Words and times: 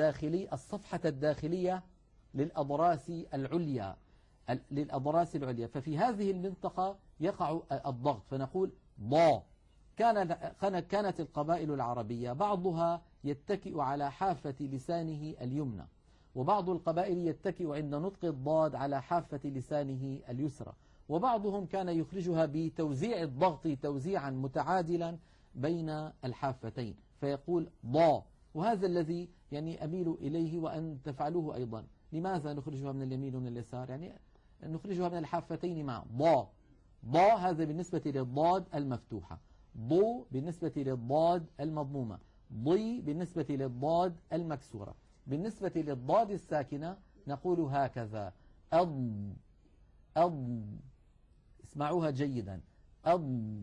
الداخلي 0.00 0.52
الصفحة 0.52 1.00
الداخلية 1.04 1.82
للأضراس 2.34 3.12
العليا 3.34 3.96
للأضراس 4.70 5.36
العليا. 5.36 5.66
ففي 5.66 5.98
هذه 5.98 6.30
المنطقة 6.30 6.96
يقع 7.20 7.60
الضغط. 7.86 8.22
فنقول 8.30 8.72
ضا 9.00 9.42
كان 9.96 10.80
كانت 10.80 11.20
القبائل 11.20 11.72
العربية 11.72 12.32
بعضها 12.32 13.02
يتكئ 13.24 13.80
على 13.80 14.10
حافة 14.12 14.54
لسانه 14.60 15.34
اليمنى 15.40 15.86
وبعض 16.34 16.70
القبائل 16.70 17.18
يتكئ 17.28 17.74
عند 17.76 17.94
نطق 17.94 18.24
الضاد 18.24 18.74
على 18.74 19.02
حافة 19.02 19.40
لسانه 19.44 20.18
اليسرى 20.28 20.72
وبعضهم 21.08 21.66
كان 21.66 21.88
يخرجها 21.88 22.46
بتوزيع 22.46 23.22
الضغط 23.22 23.68
توزيعا 23.82 24.30
متعادلا 24.30 25.18
بين 25.54 26.10
الحافتين. 26.24 26.96
فيقول 27.20 27.68
ضا 27.86 28.24
وهذا 28.54 28.86
الذي 28.86 29.28
يعني 29.52 29.84
أميل 29.84 30.10
إليه 30.20 30.58
وأن 30.58 30.98
تفعلوه 31.04 31.54
أيضا. 31.54 31.86
لماذا 32.12 32.52
نخرجها 32.52 32.92
من 32.92 33.02
اليمين 33.02 33.36
ومن 33.36 33.46
اليسار؟ 33.46 33.90
يعني 33.90 34.12
نخرجها 34.62 35.08
من 35.08 35.18
الحافتين 35.18 35.86
مع 35.86 36.04
ضا 36.16 36.50
ضا 37.06 37.34
هذا 37.34 37.64
بالنسبة 37.64 38.02
للضاد 38.06 38.64
المفتوحة. 38.74 39.40
ضو 39.78 40.26
بالنسبة 40.30 40.72
للضاد 40.76 41.46
المضمومة. 41.60 42.18
ضي 42.52 43.00
بالنسبة 43.00 43.46
للضاد 43.50 44.16
المكسورة. 44.32 44.94
بالنسبة 45.26 45.72
للضاد 45.76 46.30
الساكنة 46.30 46.96
نقول 47.26 47.60
هكذا. 47.60 48.32
أض. 48.72 49.12
أض. 50.16 50.62
اسمعوها 51.64 52.10
جيدا. 52.10 52.60
أض. 53.04 53.62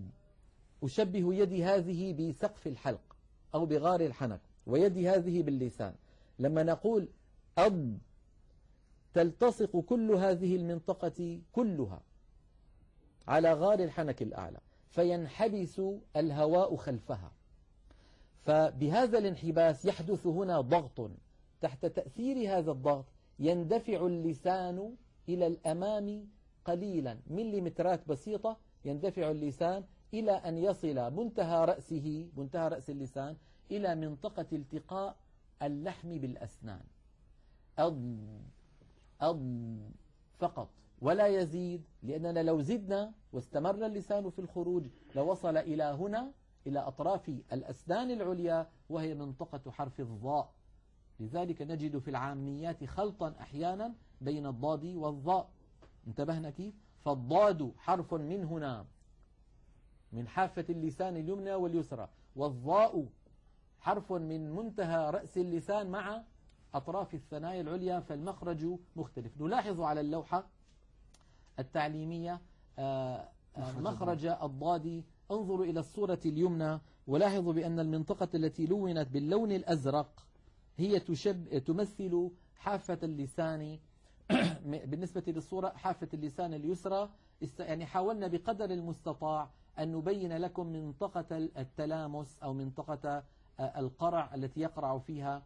أشبه 0.83 1.33
يدي 1.33 1.63
هذه 1.63 2.29
بسقف 2.29 2.67
الحلق 2.67 3.15
أو 3.55 3.65
بغار 3.65 4.01
الحنك. 4.01 4.41
ويدي 4.67 5.09
هذه 5.09 5.43
باللسان. 5.43 5.93
لما 6.39 6.63
نقول 6.63 7.07
أض 7.57 7.97
تلتصق 9.13 9.79
كل 9.79 10.11
هذه 10.11 10.55
المنطقة 10.55 11.39
كلها 11.51 12.01
على 13.27 13.53
غار 13.53 13.79
الحنك 13.79 14.21
الأعلى 14.21 14.59
فينحبس 14.89 15.81
الهواء 16.15 16.75
خلفها. 16.75 17.31
فبهذا 18.45 19.17
الانحباس 19.17 19.85
يحدث 19.85 20.27
هنا 20.27 20.61
ضغط. 20.61 21.11
تحت 21.61 21.85
تأثير 21.85 22.57
هذا 22.57 22.71
الضغط 22.71 23.05
يندفع 23.39 24.05
اللسان 24.05 24.95
إلى 25.29 25.47
الأمام 25.47 26.27
قليلا. 26.65 27.17
مليمترات 27.29 28.07
بسيطة 28.07 28.57
يندفع 28.85 29.31
اللسان 29.31 29.83
إلى 30.13 30.31
أن 30.31 30.57
يصل 30.57 31.13
منتهى 31.13 31.65
رأسه 31.65 32.29
منتهى 32.37 32.67
رأس 32.67 32.89
اللسان 32.89 33.35
إلى 33.71 33.95
منطقة 33.95 34.45
التقاء 34.53 35.15
اللحم 35.61 36.09
بالأسنان. 36.09 36.83
أض 37.79 38.17
أض 39.21 39.77
فقط 40.39 40.69
ولا 41.01 41.27
يزيد 41.27 41.83
لأننا 42.03 42.43
لو 42.43 42.61
زدنا 42.61 43.11
واستمر 43.33 43.85
اللسان 43.85 44.29
في 44.29 44.39
الخروج 44.39 44.83
لوصل 45.15 45.57
إلى 45.57 45.83
هنا 45.83 46.31
إلى 46.67 46.79
أطراف 46.79 47.29
الأسنان 47.53 48.11
العليا 48.11 48.69
وهي 48.89 49.13
منطقة 49.13 49.71
حرف 49.71 49.99
الضاء 49.99 50.53
لذلك 51.19 51.61
نجد 51.61 51.97
في 51.97 52.09
العاميات 52.09 52.83
خلطا 52.83 53.35
أحيانا 53.41 53.93
بين 54.21 54.45
الضاد 54.45 54.85
والضاء 54.85 55.49
انتبهنا 56.07 56.49
كيف؟ 56.49 56.73
فالضاد 57.05 57.71
حرف 57.77 58.13
من 58.13 58.43
هنا 58.43 58.85
من 60.13 60.27
حافة 60.27 60.65
اللسان 60.69 61.17
اليمنى 61.17 61.53
واليسرى 61.53 62.09
والضاء 62.35 63.05
حرف 63.79 64.11
من 64.13 64.51
منتهى 64.51 65.09
رأس 65.09 65.37
اللسان 65.37 65.89
مع 65.89 66.23
أطراف 66.73 67.13
الثنايا 67.13 67.61
العليا 67.61 67.99
فالمخرج 67.99 68.65
مختلف. 68.95 69.41
نلاحظ 69.41 69.81
على 69.81 70.01
اللوحة 70.01 70.47
التعليمية 71.59 72.41
آه، 72.79 73.29
آه، 73.57 73.79
مخرج 73.79 74.25
الضاد. 74.25 75.03
انظروا 75.31 75.65
إلى 75.65 75.79
الصورة 75.79 76.19
اليمنى 76.25 76.79
ولاحظوا 77.07 77.53
بأن 77.53 77.79
المنطقة 77.79 78.29
التي 78.35 78.65
لونت 78.65 79.07
باللون 79.07 79.51
الأزرق 79.51 80.25
هي 80.77 80.99
تشب 80.99 81.57
تمثل 81.57 82.31
حافة 82.55 82.99
اللسان. 83.03 83.79
بالنسبة 84.65 85.23
للصورة 85.27 85.69
حافة 85.69 86.07
اللسان 86.13 86.53
اليسرى 86.53 87.09
يعني 87.59 87.85
حاولنا 87.85 88.27
بقدر 88.27 88.65
المستطاع 88.65 89.49
أن 89.79 89.91
نبين 89.91 90.37
لكم 90.37 90.67
منطقة 90.67 91.37
التلامس 91.37 92.37
أو 92.43 92.53
منطقة 92.53 93.23
القرع 93.59 94.35
التي 94.35 94.59
يقرع 94.61 94.97
فيها 94.97 95.43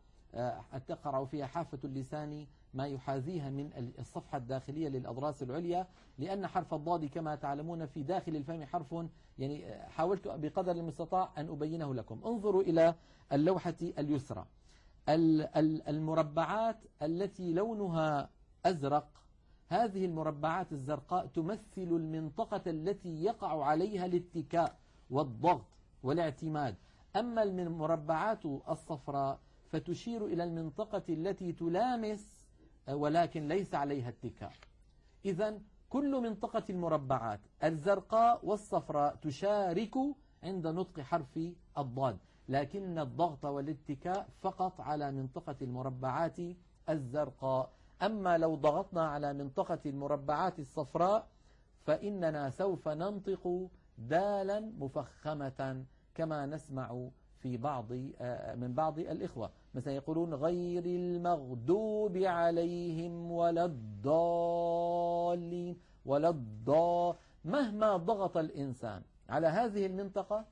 تقرع 0.87 1.25
فيها 1.25 1.45
حافة 1.45 1.79
اللسان 1.83 2.47
ما 2.73 2.87
يحاذيها 2.87 3.49
من 3.49 3.93
الصفحة 3.99 4.37
الداخلية 4.37 4.89
للأضراس 4.89 5.43
العليا 5.43 5.87
لأن 6.17 6.47
حرف 6.47 6.73
الضاد 6.73 7.05
كما 7.05 7.35
تعلمون 7.35 7.85
في 7.85 8.03
داخل 8.03 8.35
الفم 8.35 8.65
حرف 8.65 8.95
يعني 9.39 9.73
حاولت 9.89 10.27
بقدر 10.27 10.71
المستطاع 10.71 11.29
أن 11.37 11.49
أبينه 11.49 11.93
لكم. 11.95 12.21
انظروا 12.25 12.61
إلى 12.61 12.95
اللوحة 13.33 13.75
اليسرى. 13.81 14.45
المربعات 15.89 16.77
التي 17.01 17.53
لونها 17.53 18.29
أزرق 18.65 19.07
هذه 19.67 20.05
المربعات 20.05 20.71
الزرقاء 20.71 21.25
تمثل 21.25 21.61
المنطقة 21.77 22.61
التي 22.67 23.23
يقع 23.23 23.63
عليها 23.65 24.05
الاتكاء 24.05 24.77
والضغط 25.09 25.65
والاعتماد. 26.03 26.75
أما 27.15 27.43
المربعات 27.43 28.45
الصفراء 28.45 29.39
فتشير 29.71 30.25
إلى 30.25 30.43
المنطقة 30.43 31.03
التي 31.09 31.51
تلامس 31.51 32.45
ولكن 32.89 33.47
ليس 33.47 33.75
عليها 33.75 34.09
اتكاء. 34.09 34.53
إذا 35.25 35.59
كل 35.89 36.21
منطقة 36.21 36.63
المربعات 36.69 37.39
الزرقاء 37.63 38.45
والصفراء 38.45 39.15
تشارك 39.15 39.93
عند 40.43 40.67
نطق 40.67 40.99
حرف 40.99 41.39
الضاد. 41.77 42.17
لكن 42.49 42.99
الضغط 42.99 43.45
والاتكاء 43.45 44.29
فقط 44.41 44.81
على 44.81 45.11
منطقة 45.11 45.55
المربعات 45.61 46.37
الزرقاء. 46.89 47.71
أما 48.01 48.37
لو 48.37 48.55
ضغطنا 48.55 49.07
على 49.07 49.33
منطقة 49.33 49.79
المربعات 49.85 50.59
الصفراء 50.59 51.27
فإننا 51.85 52.49
سوف 52.49 52.87
ننطق 52.87 53.69
دالا 53.97 54.59
مفخمة 54.59 55.85
كما 56.15 56.45
نسمع 56.45 57.07
في 57.39 57.57
بعض 57.57 57.85
آه، 58.21 58.55
من 58.55 58.73
بعض 58.73 58.99
الإخوة 58.99 59.49
مثلا 59.73 59.93
يقولون 59.93 60.33
غير 60.33 60.85
المغضوب 60.85 62.17
عليهم 62.17 63.31
ولا 63.31 63.65
الضالين 63.65 65.11
ولا 66.05 66.29
الضا 66.29 67.17
مهما 67.45 67.97
ضغط 67.97 68.37
الإنسان 68.37 69.01
على 69.29 69.47
هذه 69.47 69.85
المنطقة 69.85 70.45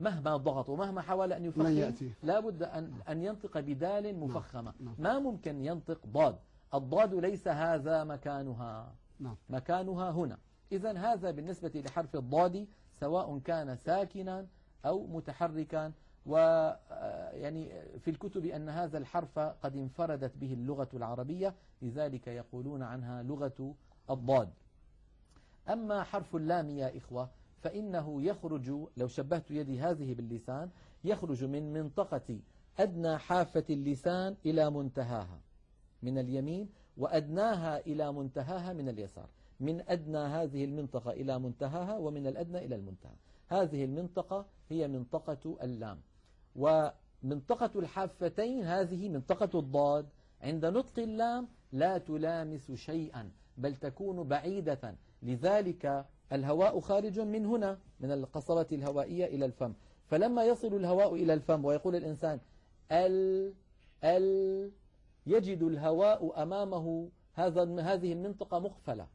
مهما 0.00 0.36
ضغط 0.36 0.68
ومهما 0.68 1.00
حاول 1.02 1.32
أن 1.32 1.44
يفخم 1.44 1.92
لا 2.22 2.40
بد 2.40 2.62
أن, 2.62 2.92
أن 3.08 3.22
ينطق 3.22 3.60
بدال 3.60 4.04
نعم، 4.04 4.22
مفخمة. 4.22 4.72
نعم. 4.80 4.94
ما 4.98 5.18
ممكن 5.18 5.64
ينطق 5.64 6.06
ضاد؟ 6.06 6.36
الضاد 6.74 7.14
ليس 7.14 7.48
هذا 7.48 8.04
مكانها. 8.04 8.92
نعم. 9.20 9.36
مكانها 9.50 10.10
هنا. 10.10 10.38
إذا 10.72 10.92
هذا 10.98 11.30
بالنسبة 11.30 11.72
لحرف 11.74 12.16
الضاد 12.16 12.66
سواء 13.00 13.38
كان 13.38 13.76
ساكنا 13.76 14.46
أو 14.86 15.06
متحركا. 15.06 15.92
ويعني 16.26 17.70
في 17.98 18.10
الكتب 18.10 18.44
أن 18.44 18.68
هذا 18.68 18.98
الحرف 18.98 19.38
قد 19.38 19.76
انفردت 19.76 20.36
به 20.36 20.52
اللغة 20.52 20.88
العربية 20.94 21.54
لذلك 21.82 22.26
يقولون 22.26 22.82
عنها 22.82 23.22
لغة 23.22 23.74
الضاد. 24.10 24.48
أما 25.68 26.02
حرف 26.02 26.36
اللام 26.36 26.70
يا 26.70 26.96
إخوة 26.96 27.28
فإنه 27.62 28.22
يخرج 28.22 28.70
لو 28.96 29.08
شبهت 29.08 29.50
يدي 29.50 29.80
هذه 29.80 30.14
باللسان 30.14 30.70
يخرج 31.04 31.44
من 31.44 31.72
منطقة 31.72 32.38
أدنى 32.78 33.18
حافة 33.18 33.64
اللسان 33.70 34.36
إلى 34.46 34.70
منتهاها 34.70 35.40
من 36.02 36.18
اليمين 36.18 36.68
وأدناها 36.96 37.78
إلى 37.78 38.12
منتهاها 38.12 38.72
من 38.72 38.88
اليسار. 38.88 39.28
من 39.60 39.82
أدنى 39.88 40.18
هذه 40.18 40.64
المنطقة 40.64 41.10
إلى 41.10 41.38
منتهاها 41.38 41.96
ومن 41.96 42.26
الأدنى 42.26 42.58
إلى 42.58 42.74
المنتهى. 42.74 43.14
هذه 43.48 43.84
المنطقة 43.84 44.46
هي 44.70 44.88
منطقة 44.88 45.56
اللام. 45.62 46.00
ومنطقة 46.56 47.70
الحافتين 47.76 48.64
هذه 48.64 49.08
منطقة 49.08 49.58
الضاد. 49.58 50.06
عند 50.42 50.64
نطق 50.66 50.98
اللام 50.98 51.48
لا 51.72 51.98
تلامس 51.98 52.72
شيئا 52.72 53.30
بل 53.58 53.76
تكون 53.76 54.28
بعيدة. 54.28 54.94
لذلك 55.22 56.06
الهواء 56.32 56.80
خارج 56.80 57.20
من 57.20 57.46
هنا 57.46 57.78
من 58.00 58.12
القصبة 58.12 58.66
الهوائية 58.72 59.26
إلى 59.26 59.44
الفم. 59.44 59.72
فلما 60.06 60.44
يصل 60.44 60.74
الهواء 60.74 61.14
إلى 61.14 61.34
الفم 61.34 61.64
ويقول 61.64 61.96
الإنسان 61.96 62.40
أل 62.92 63.52
أل 64.04 64.70
يجد 65.26 65.62
الهواء 65.62 66.42
أمامه 66.42 67.08
هذا 67.34 67.80
هذه 67.80 68.12
المنطقة 68.12 68.58
مقفلة. 68.58 69.06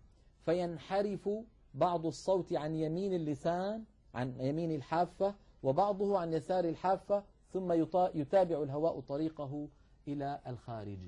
فينحرف 0.45 1.29
بعض 1.73 2.05
الصوت 2.05 2.53
عن 2.53 2.75
يمين 2.75 3.13
اللسان 3.13 3.83
عن 4.15 4.35
يمين 4.39 4.71
الحافة 4.71 5.35
وبعضه 5.63 6.19
عن 6.19 6.33
يسار 6.33 6.65
الحافة 6.65 7.23
ثم 7.53 7.71
يتابع 8.15 8.63
الهواء 8.63 8.99
طريقه 8.99 9.67
إلى 10.07 10.39
الخارج. 10.47 10.99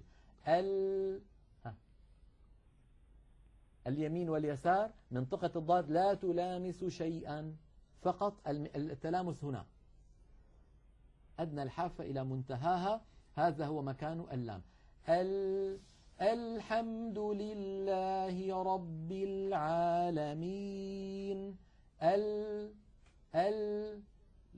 ال 0.47 1.21
ها. 1.65 1.75
اليمين 3.87 4.29
واليسار 4.29 4.91
منطقة 5.11 5.51
الضاد 5.55 5.91
لا 5.91 6.13
تلامس 6.13 6.83
شيئا 6.83 7.55
فقط 8.01 8.33
التلامس 8.47 9.43
هنا. 9.43 9.65
أدنى 11.39 11.63
الحافة 11.63 12.03
إلى 12.03 12.23
منتهاها 12.23 13.01
هذا 13.35 13.65
هو 13.65 13.81
مكان 13.81 14.25
اللام. 14.31 14.61
ال 15.09 15.79
الحمد 16.23 17.19
لله 17.19 18.63
رب 18.63 19.11
العالمين. 19.11 20.57
ال 22.01 22.71
ال 23.35 24.01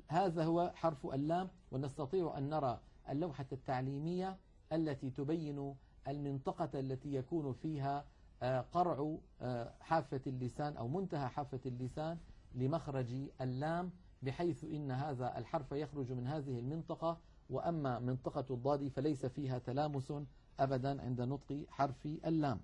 هذا 0.07 0.43
هو 0.43 0.71
حرف 0.75 1.05
اللام 1.05 1.49
ونستطيع 1.71 2.37
أن 2.37 2.49
نرى 2.49 2.79
اللوحة 3.09 3.45
التعليمية 3.51 4.37
التي 4.73 5.09
تبين 5.09 5.75
المنطقة 6.07 6.79
التي 6.79 7.13
يكون 7.15 7.53
فيها 7.53 8.05
آه، 8.43 8.61
قرع 8.61 9.17
آه، 9.41 9.73
حافة 9.79 10.21
اللسان 10.27 10.77
أو 10.77 10.87
منتهى 10.87 11.27
حافة 11.29 11.59
اللسان 11.65 12.17
لمخرج 12.55 13.13
اللام 13.41 13.91
بحيث 14.21 14.63
إن 14.63 14.91
هذا 14.91 15.37
الحرف 15.37 15.71
يخرج 15.71 16.11
من 16.11 16.27
هذه 16.27 16.59
المنطقة 16.59 17.17
وأما 17.49 17.99
منطقة 17.99 18.45
الضاد 18.53 18.87
فليس 18.87 19.25
فيها 19.25 19.59
تلامس 19.59 20.13
أبدا 20.59 21.01
عند 21.01 21.21
نطق 21.21 21.65
حرف 21.69 22.05
اللام. 22.05 22.59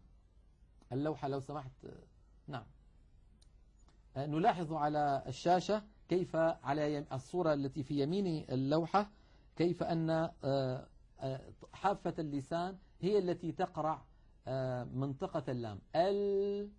اللوحة 0.92 1.28
لو 1.28 1.40
سمحت 1.40 1.72
نعم. 2.48 2.64
آه، 4.18 4.26
نلاحظ 4.26 4.74
على 4.74 5.24
الشاشة 5.28 5.84
كيف 6.10 6.36
على 6.36 7.06
الصورة 7.14 7.54
التي 7.54 7.84
في 7.84 8.02
يمين 8.04 8.46
اللوحة 8.50 9.10
كيف 9.56 9.84
أن 9.84 10.10
آه، 10.10 10.88
آه، 11.20 11.42
حافة 11.74 12.14
اللسان 12.20 12.78
هي 13.02 13.18
التي 13.18 13.52
تقرع 13.52 14.02
منطقة 14.94 15.52
اللام. 15.52 15.80
ال 15.96 16.70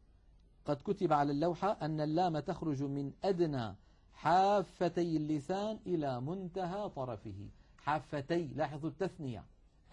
قد 0.65 0.77
كتب 0.77 1.13
على 1.13 1.33
اللوحة 1.33 1.73
أن 1.83 2.01
اللام 2.01 2.39
تخرج 2.39 2.83
من 2.83 3.13
أدنى 3.25 3.77
حافتي 4.13 5.17
اللسان 5.17 5.79
إلى 5.87 6.21
منتهى 6.21 6.91
طرفه. 6.91 7.49
حافتي 7.79 8.47
لاحظوا 8.47 8.91
التثنية. 8.91 9.45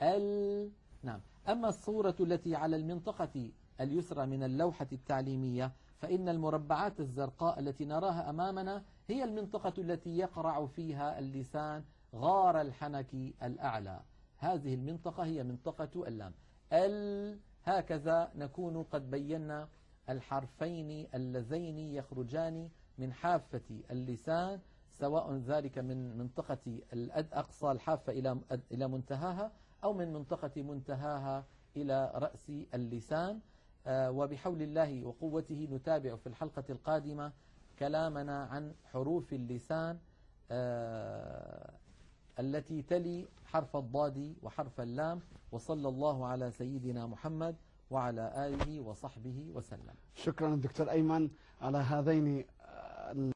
ال 0.01 0.71
نعم. 1.03 1.21
أما 1.49 1.69
الصورة 1.69 2.15
التي 2.19 2.55
على 2.55 2.75
المنطقة 2.75 3.51
اليسرى 3.81 4.25
من 4.25 4.43
اللوحة 4.43 4.87
التعليمية 4.91 5.71
فإن 5.99 6.29
المربعات 6.29 6.99
الزرقاء 6.99 7.59
التي 7.59 7.85
نراها 7.85 8.29
أمامنا 8.29 8.83
هي 9.07 9.23
المنطقة 9.23 9.73
التي 9.77 10.17
يقرع 10.17 10.65
فيها 10.65 11.19
اللسان 11.19 11.83
غار 12.15 12.61
الحنك 12.61 13.13
الأعلى. 13.43 14.01
هذه 14.37 14.73
المنطقة 14.73 15.25
هي 15.25 15.43
منطقة 15.43 16.07
اللام. 16.07 16.33
ال 16.73 17.39
هكذا 17.63 18.31
نكون 18.35 18.83
قد 18.83 19.11
بينا 19.11 19.67
الحرفين 20.09 21.07
اللذين 21.15 21.79
يخرجان 21.79 22.69
من 22.97 23.13
حافة 23.13 23.81
اللسان 23.91 24.59
سواء 24.91 25.35
ذلك 25.35 25.77
من 25.77 26.17
منطقة 26.17 26.81
الأد 26.93 27.33
أقصى 27.33 27.71
الحافة 27.71 28.39
إلى 28.71 28.87
منتهاها 28.87 29.51
أو 29.83 29.93
من 29.93 30.13
منطقة 30.13 30.61
منتهاها 30.61 31.45
إلى 31.77 32.11
رأس 32.15 32.51
اللسان. 32.73 33.39
آه، 33.87 34.11
وبحول 34.11 34.61
الله 34.61 35.03
وقوته 35.03 35.67
نتابع 35.71 36.15
في 36.15 36.27
الحلقة 36.27 36.63
القادمة 36.69 37.31
كلامنا 37.79 38.43
عن 38.43 38.73
حروف 38.85 39.33
اللسان 39.33 39.97
آه، 40.51 41.73
التي 42.39 42.81
تلي 42.81 43.27
حرف 43.45 43.75
الضاد 43.75 44.35
وحرف 44.43 44.81
اللام. 44.81 45.21
وصلى 45.51 45.87
الله 45.87 46.25
على 46.25 46.51
سيدنا 46.51 47.05
محمد 47.07 47.55
وعلى 47.91 48.47
آله 48.47 48.81
وصحبه 48.81 49.51
وسلم. 49.53 49.95
شكرا 50.15 50.55
دكتور 50.55 50.89
أيمن 50.91 51.29
على 51.61 51.77
هذين 51.77 52.45